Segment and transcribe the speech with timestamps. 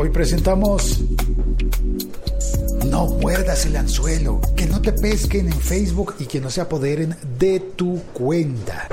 [0.00, 1.00] Hoy presentamos
[2.86, 7.16] No muerdas el anzuelo, que no te pesquen en Facebook y que no se apoderen
[7.36, 8.86] de tu cuenta.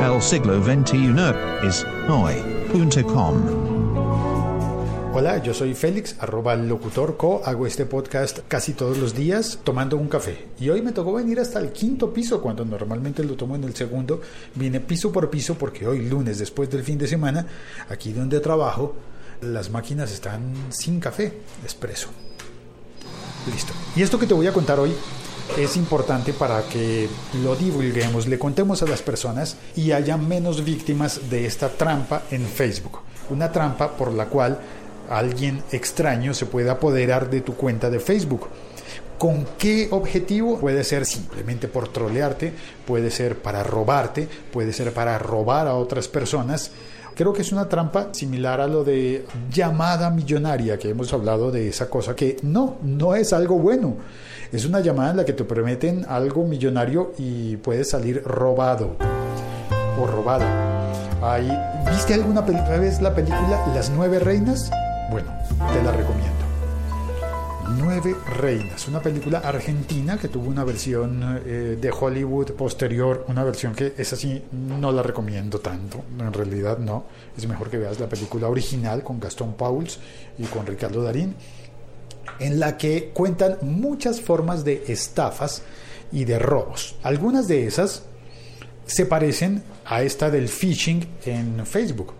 [0.00, 1.14] El siglo XXI
[1.66, 3.66] es hoy.com.
[5.12, 7.42] Hola, yo soy Félix, arroba locutorco.
[7.44, 10.46] Hago este podcast casi todos los días tomando un café.
[10.58, 13.74] Y hoy me tocó venir hasta el quinto piso cuando normalmente lo tomo en el
[13.74, 14.22] segundo.
[14.54, 17.46] Vine piso por piso porque hoy, lunes, después del fin de semana,
[17.90, 18.94] aquí donde trabajo,
[19.40, 22.08] las máquinas están sin café, expreso.
[23.52, 23.72] Listo.
[23.94, 24.92] Y esto que te voy a contar hoy
[25.56, 27.08] es importante para que
[27.42, 32.46] lo divulguemos, le contemos a las personas y haya menos víctimas de esta trampa en
[32.46, 33.00] Facebook.
[33.30, 34.58] Una trampa por la cual
[35.08, 38.48] alguien extraño se puede apoderar de tu cuenta de Facebook.
[39.18, 40.58] ¿Con qué objetivo?
[40.58, 42.52] Puede ser simplemente por trolearte,
[42.86, 46.70] puede ser para robarte, puede ser para robar a otras personas.
[47.16, 51.66] Creo que es una trampa similar a lo de llamada millonaria, que hemos hablado de
[51.66, 53.96] esa cosa que no, no es algo bueno.
[54.52, 58.98] Es una llamada en la que te prometen algo millonario y puedes salir robado
[59.98, 60.44] o robada.
[61.90, 64.70] ¿Viste alguna vez la película Las Nueve Reinas?
[65.10, 65.32] Bueno,
[65.72, 66.35] te la recomiendo.
[67.78, 73.74] Nueve Reinas, una película argentina que tuvo una versión eh, de Hollywood posterior, una versión
[73.74, 77.04] que es así, no la recomiendo tanto, en realidad no,
[77.36, 79.98] es mejor que veas la película original con Gastón Pauls
[80.38, 81.34] y con Ricardo Darín,
[82.38, 85.62] en la que cuentan muchas formas de estafas
[86.12, 86.96] y de robos.
[87.02, 88.04] Algunas de esas
[88.86, 92.14] se parecen a esta del phishing en Facebook.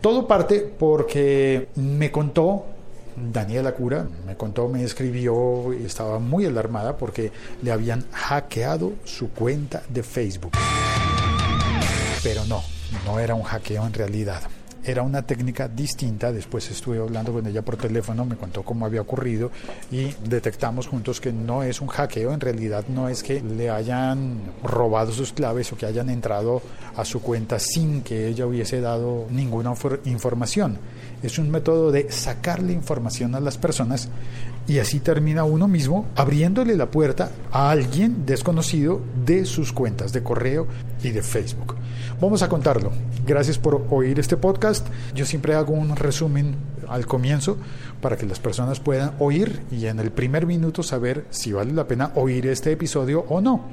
[0.00, 2.75] Todo parte porque me contó
[3.16, 9.30] Daniela Cura, me contó, me escribió y estaba muy alarmada porque le habían hackeado su
[9.30, 10.52] cuenta de Facebook.
[12.22, 12.62] Pero no,
[13.04, 14.42] no era un hackeo en realidad
[14.86, 16.32] era una técnica distinta.
[16.32, 19.50] Después estuve hablando con ella por teléfono, me contó cómo había ocurrido
[19.90, 24.40] y detectamos juntos que no es un hackeo, en realidad no es que le hayan
[24.62, 26.62] robado sus claves o que hayan entrado
[26.96, 29.74] a su cuenta sin que ella hubiese dado ninguna
[30.04, 30.78] información.
[31.22, 34.08] Es un método de sacarle información a las personas
[34.68, 40.22] y así termina uno mismo abriéndole la puerta a alguien desconocido de sus cuentas de
[40.22, 40.66] correo
[41.02, 41.76] y de Facebook.
[42.20, 42.92] Vamos a contarlo.
[43.26, 44.86] Gracias por oír este podcast.
[45.14, 46.54] Yo siempre hago un resumen
[46.88, 47.58] al comienzo
[48.00, 51.86] para que las personas puedan oír y en el primer minuto saber si vale la
[51.86, 53.68] pena oír este episodio o no.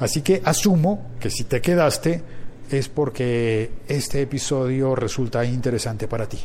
[0.00, 2.22] Así que asumo que si te quedaste
[2.70, 6.38] es porque este episodio resulta interesante para ti.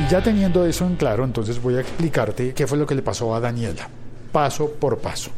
[0.00, 3.02] Y ya teniendo eso en claro, entonces voy a explicarte qué fue lo que le
[3.02, 3.86] pasó a Daniela,
[4.32, 5.30] paso por paso.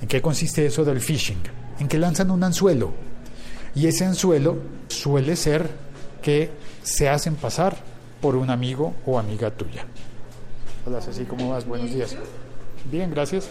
[0.00, 1.38] ¿En qué consiste eso del phishing?
[1.80, 2.92] En que lanzan un anzuelo
[3.74, 5.68] y ese anzuelo suele ser
[6.22, 6.50] que
[6.84, 7.76] se hacen pasar
[8.20, 9.84] por un amigo o amiga tuya.
[10.86, 11.66] Hola Ceci, ¿cómo vas?
[11.66, 12.14] Buenos días.
[12.90, 13.48] Bien, gracias.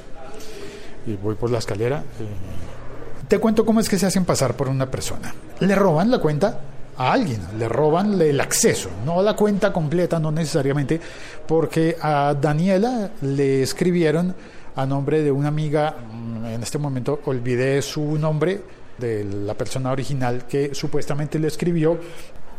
[1.06, 2.00] Y voy por la escalera.
[2.00, 5.36] Eh, te cuento cómo es que se hacen pasar por una persona.
[5.60, 6.62] Le roban la cuenta
[7.04, 11.00] a alguien, le roban el acceso, no la cuenta completa, no necesariamente,
[11.48, 14.36] porque a Daniela le escribieron
[14.76, 18.62] a nombre de una amiga, mm, en este momento olvidé su nombre,
[18.98, 22.00] de la persona original que supuestamente le escribió.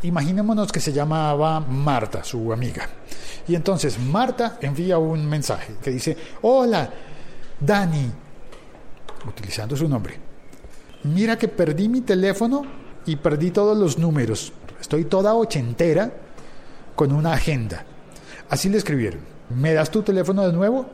[0.02, 2.88] Imaginémonos que se llamaba Marta, su amiga.
[3.48, 6.90] Y entonces Marta envía un mensaje que dice, hola,
[7.58, 8.10] Dani,
[9.26, 10.18] utilizando su nombre.
[11.04, 14.52] Mira que perdí mi teléfono y perdí todos los números.
[14.80, 16.12] Estoy toda ochentera
[16.94, 17.84] con una agenda.
[18.48, 19.20] Así le escribieron.
[19.50, 20.86] ¿Me das tu teléfono de nuevo?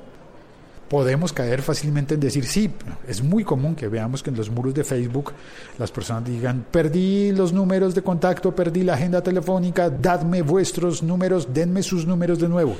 [0.91, 2.69] podemos caer fácilmente en decir sí.
[3.06, 5.32] Es muy común que veamos que en los muros de Facebook
[5.78, 11.54] las personas digan, perdí los números de contacto, perdí la agenda telefónica, dadme vuestros números,
[11.54, 12.77] denme sus números de nuevo.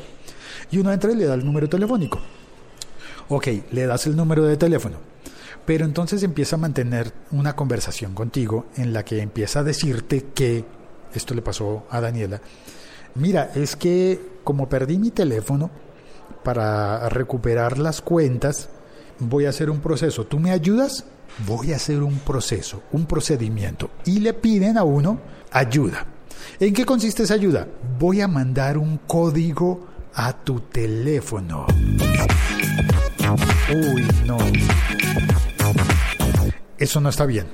[0.73, 2.21] Y uno entra y le da el número telefónico.
[3.29, 4.97] Ok, le das el número de teléfono.
[5.71, 10.65] Pero entonces empieza a mantener una conversación contigo en la que empieza a decirte que,
[11.15, 12.41] esto le pasó a Daniela,
[13.15, 15.71] mira, es que como perdí mi teléfono,
[16.43, 18.69] para recuperar las cuentas,
[19.21, 20.27] voy a hacer un proceso.
[20.27, 21.05] ¿Tú me ayudas?
[21.47, 23.91] Voy a hacer un proceso, un procedimiento.
[24.05, 25.21] Y le piden a uno
[25.53, 26.05] ayuda.
[26.59, 27.69] ¿En qué consiste esa ayuda?
[27.97, 31.69] Voy a mandar un código a tu teléfono.
[33.73, 34.37] Uy, no.
[36.81, 37.47] Eso no está bien.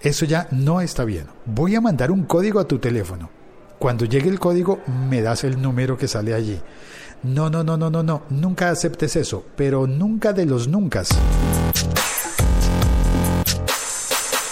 [0.00, 1.28] Eso ya no está bien.
[1.46, 3.30] Voy a mandar un código a tu teléfono.
[3.78, 6.60] Cuando llegue el código, me das el número que sale allí.
[7.22, 8.22] No, no, no, no, no, no.
[8.30, 11.04] Nunca aceptes eso, pero nunca de los nunca.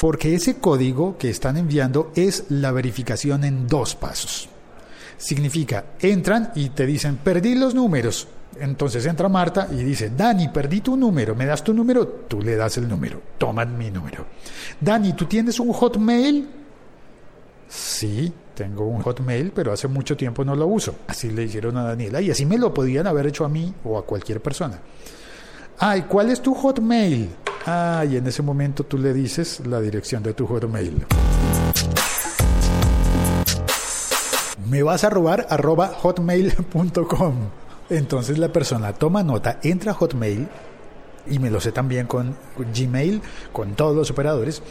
[0.01, 4.49] Porque ese código que están enviando es la verificación en dos pasos.
[5.19, 8.29] significa entran y te dicen perdí los números.
[8.59, 12.07] Entonces entra Marta y dice, Dani, perdí tu número, ¿me das tu número?
[12.07, 14.27] Tú le das el número, toma mi número.
[14.81, 16.49] Dani, ¿tú tienes un hotmail?
[17.69, 20.97] Sí, tengo un hotmail, pero hace mucho tiempo no lo uso.
[21.07, 23.97] Así le dijeron a Daniela y así me lo podían haber hecho a mí o
[23.97, 24.81] a cualquier persona.
[25.79, 27.31] Ay, ¿cuál es tu hotmail?
[27.65, 31.07] Ah, y en ese momento tú le dices la dirección de tu hotmail.
[34.69, 37.35] Me vas a robar arroba hotmail.com.
[37.91, 40.49] Entonces la persona toma nota, entra a Hotmail,
[41.27, 43.21] y me lo sé también con Gmail,
[43.53, 44.63] con todos los operadores,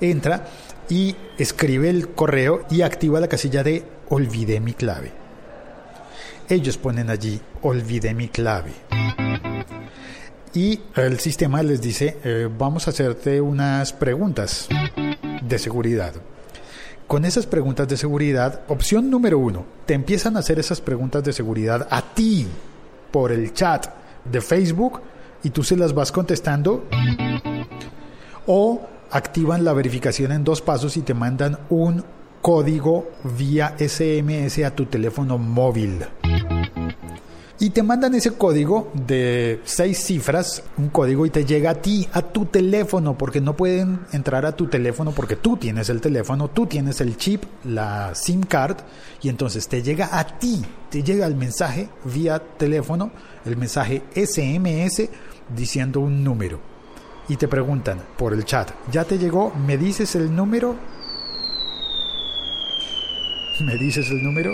[0.00, 0.46] entra
[0.88, 5.12] y escribe el correo y activa la casilla de olvidé mi clave.
[6.48, 8.72] Ellos ponen allí olvidé mi clave.
[10.54, 14.68] Y el sistema les dice, eh, vamos a hacerte unas preguntas
[15.42, 16.14] de seguridad.
[17.06, 21.32] Con esas preguntas de seguridad, opción número uno, te empiezan a hacer esas preguntas de
[21.32, 22.46] seguridad a ti
[23.16, 23.86] por el chat
[24.26, 25.00] de Facebook
[25.42, 26.84] y tú se las vas contestando.
[28.46, 32.04] O activan la verificación en dos pasos y te mandan un
[32.42, 36.04] código vía SMS a tu teléfono móvil
[37.58, 42.06] y te mandan ese código de seis cifras, un código y te llega a ti,
[42.12, 46.48] a tu teléfono, porque no pueden entrar a tu teléfono porque tú tienes el teléfono,
[46.48, 48.76] tú tienes el chip, la SIM card
[49.22, 53.10] y entonces te llega a ti, te llega el mensaje vía teléfono,
[53.46, 55.08] el mensaje SMS
[55.54, 56.60] diciendo un número
[57.28, 59.52] y te preguntan por el chat, ¿ya te llegó?
[59.66, 60.76] ¿Me dices el número?
[63.60, 64.52] ¿Me dices el número?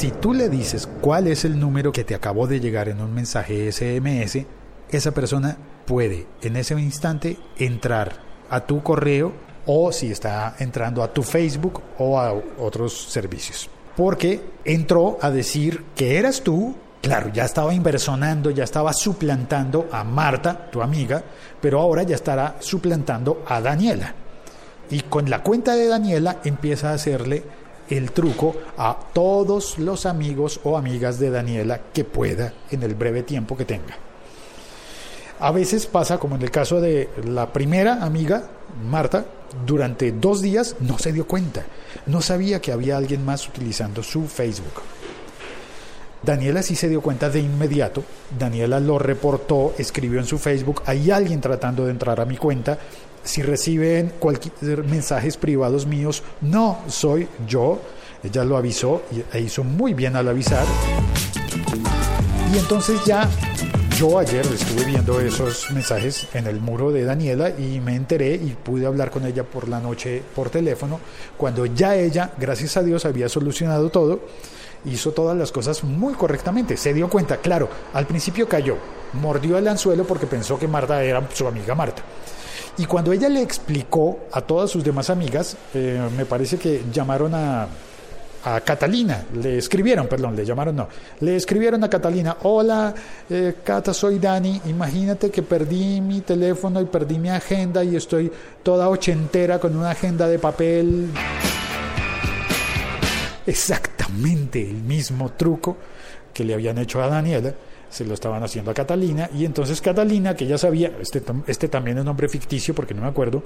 [0.00, 3.12] Si tú le dices cuál es el número que te acabó de llegar en un
[3.12, 4.46] mensaje SMS,
[4.90, 8.14] esa persona puede en ese instante entrar
[8.48, 9.34] a tu correo
[9.66, 13.68] o si está entrando a tu Facebook o a otros servicios.
[13.94, 20.02] Porque entró a decir que eras tú, claro, ya estaba inversonando, ya estaba suplantando a
[20.02, 21.22] Marta, tu amiga,
[21.60, 24.14] pero ahora ya estará suplantando a Daniela.
[24.88, 27.59] Y con la cuenta de Daniela empieza a hacerle
[27.90, 33.22] el truco a todos los amigos o amigas de Daniela que pueda en el breve
[33.22, 33.96] tiempo que tenga.
[35.40, 38.44] A veces pasa como en el caso de la primera amiga,
[38.88, 39.24] Marta,
[39.66, 41.64] durante dos días no se dio cuenta,
[42.06, 44.82] no sabía que había alguien más utilizando su Facebook.
[46.22, 48.04] Daniela sí se dio cuenta de inmediato,
[48.38, 52.78] Daniela lo reportó, escribió en su Facebook, hay alguien tratando de entrar a mi cuenta,
[53.24, 57.80] si reciben cualquier mensajes privados míos, no soy yo.
[58.22, 59.02] Ella lo avisó
[59.32, 60.66] e hizo muy bien al avisar.
[62.52, 63.28] Y entonces ya
[64.00, 68.56] yo ayer estuve viendo esos mensajes en el muro de Daniela y me enteré y
[68.62, 70.98] pude hablar con ella por la noche por teléfono,
[71.36, 74.20] cuando ya ella, gracias a Dios, había solucionado todo,
[74.86, 78.76] hizo todas las cosas muy correctamente, se dio cuenta, claro, al principio cayó,
[79.12, 82.02] mordió el anzuelo porque pensó que Marta era su amiga Marta.
[82.78, 87.34] Y cuando ella le explicó a todas sus demás amigas, eh, me parece que llamaron
[87.34, 87.66] a,
[88.44, 90.88] a Catalina, le escribieron, perdón, le llamaron, no,
[91.20, 92.94] le escribieron a Catalina, hola,
[93.28, 98.32] eh, Cata, soy Dani, imagínate que perdí mi teléfono y perdí mi agenda y estoy
[98.62, 101.10] toda ochentera con una agenda de papel.
[103.46, 105.76] Exactamente el mismo truco
[106.32, 107.52] que le habían hecho a Daniela
[107.90, 111.98] se lo estaban haciendo a Catalina y entonces Catalina, que ya sabía, este, este también
[111.98, 113.42] es nombre ficticio porque no me acuerdo,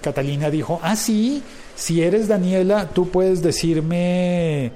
[0.00, 1.42] Catalina dijo, ah, sí,
[1.74, 4.72] si eres Daniela, tú puedes decirme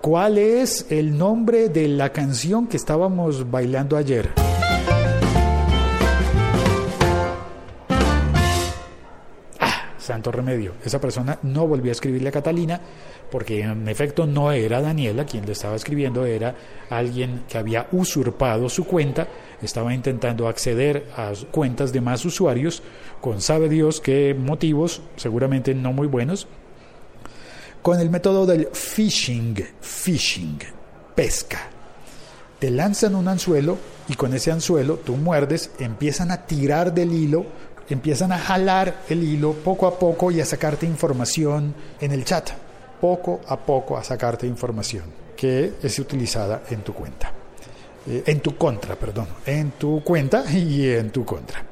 [0.00, 4.30] cuál es el nombre de la canción que estábamos bailando ayer.
[9.60, 10.72] Ah, santo remedio.
[10.84, 12.80] Esa persona no volvió a escribirle a Catalina
[13.30, 16.54] porque en efecto no era Daniela quien le estaba escribiendo, era
[16.90, 19.28] alguien que había usurpado su cuenta,
[19.62, 22.82] estaba intentando acceder a cuentas de más usuarios,
[23.20, 26.48] con sabe Dios qué motivos, seguramente no muy buenos,
[27.82, 30.58] con el método del phishing, phishing,
[31.14, 31.68] pesca.
[32.58, 37.46] Te lanzan un anzuelo y con ese anzuelo tú muerdes, empiezan a tirar del hilo,
[37.88, 42.50] empiezan a jalar el hilo poco a poco y a sacarte información en el chat
[43.00, 45.04] poco a poco a sacarte información
[45.36, 47.32] que es utilizada en tu cuenta.
[48.06, 49.26] Eh, en tu contra, perdón.
[49.46, 51.64] En tu cuenta y en tu contra.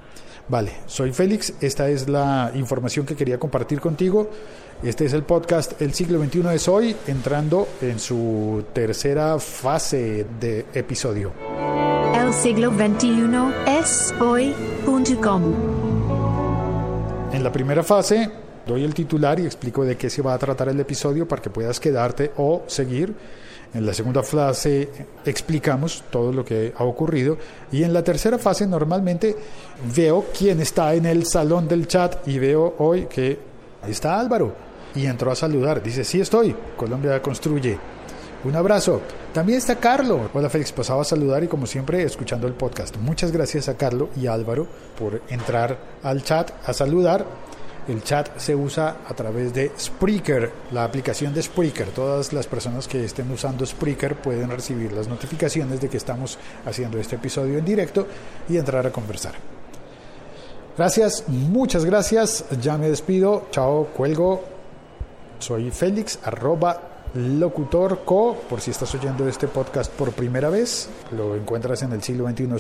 [0.49, 4.31] Vale, soy Félix, esta es la información que quería compartir contigo.
[4.83, 10.65] Este es el podcast El siglo XXI es hoy, entrando en su tercera fase de
[10.73, 11.33] episodio.
[12.15, 13.29] El siglo XXI
[13.67, 15.43] es hoy.com.
[17.33, 18.31] En la primera fase
[18.69, 21.51] doy el titular y explico de qué se va a tratar el episodio para que
[21.51, 23.13] puedas quedarte o seguir.
[23.75, 24.89] En la segunda fase
[25.25, 27.37] explicamos todo lo que ha ocurrido
[27.73, 29.37] y en la tercera fase normalmente
[29.95, 33.39] veo quién está en el salón del chat y veo hoy que
[33.87, 34.55] está Álvaro
[34.95, 35.83] y entró a saludar.
[35.83, 37.79] Dice, sí estoy, Colombia construye.
[38.45, 39.01] Un abrazo.
[39.35, 40.31] También está Carlo.
[40.33, 42.97] Hola Félix, pasaba a saludar y como siempre escuchando el podcast.
[42.99, 44.67] Muchas gracias a Carlo y Álvaro
[44.99, 47.27] por entrar al chat a saludar.
[47.89, 51.89] El chat se usa a través de Spreaker, la aplicación de Spreaker.
[51.89, 56.99] Todas las personas que estén usando Spreaker pueden recibir las notificaciones de que estamos haciendo
[56.99, 58.07] este episodio en directo
[58.49, 59.33] y entrar a conversar.
[60.77, 62.45] Gracias, muchas gracias.
[62.61, 63.47] Ya me despido.
[63.51, 64.45] Chao, cuelgo.
[65.39, 71.83] Soy Félix, arroba locutorco, por si estás oyendo este podcast por primera vez, lo encuentras
[71.83, 72.59] en el siglo 21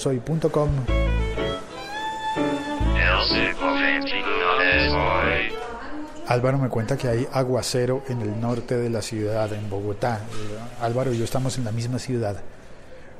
[6.28, 10.20] Álvaro me cuenta que hay aguacero en el norte de la ciudad, en Bogotá.
[10.80, 12.36] Álvaro y yo estamos en la misma ciudad.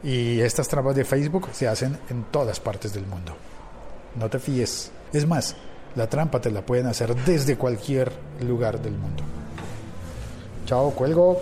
[0.02, 3.34] Y estas trampas de Facebook se hacen en todas partes del mundo.
[4.14, 4.90] No te fíes.
[5.10, 5.56] Es más,
[5.96, 8.12] la trampa te la pueden hacer desde cualquier
[8.42, 9.22] lugar del mundo.
[10.66, 11.40] Chao, cuelgo.